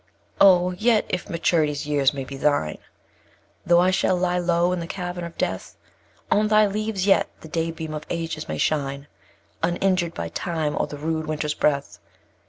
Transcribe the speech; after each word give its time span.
7. 0.37 0.37
Oh! 0.41 0.71
yet, 0.71 1.05
if 1.09 1.29
Maturity's 1.29 1.85
years 1.85 2.11
may 2.11 2.23
be 2.23 2.35
thine, 2.35 2.79
Though 3.67 3.79
I 3.79 3.91
shall 3.91 4.15
lie 4.17 4.39
low 4.39 4.71
in 4.71 4.79
the 4.79 4.87
cavern 4.87 5.23
of 5.23 5.37
Death, 5.37 5.77
On 6.31 6.47
thy 6.47 6.65
leaves 6.65 7.05
yet 7.05 7.29
the 7.41 7.47
day 7.47 7.69
beam 7.69 7.93
of 7.93 8.07
ages 8.09 8.47
may 8.47 8.57
shine, 8.57 9.05
[i] 9.61 9.67
Uninjured 9.67 10.15
by 10.15 10.29
Time, 10.29 10.75
or 10.75 10.87
the 10.87 10.97
rude 10.97 11.27
Winter's 11.27 11.53
breath. 11.53 11.99